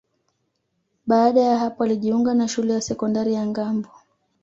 Baada 1.05 1.41
ya 1.41 1.59
hapo 1.59 1.83
alijiunga 1.83 2.33
na 2.33 2.47
Shule 2.47 2.73
ya 2.73 2.81
Sekondari 2.81 3.33
ya 3.33 3.45
Ngambo 3.47 3.89